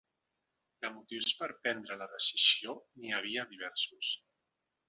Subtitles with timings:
[0.85, 4.15] De motius per a prendre la decisió n’hi havia diversos.